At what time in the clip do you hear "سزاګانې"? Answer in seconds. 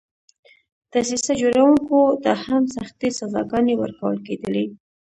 3.19-3.73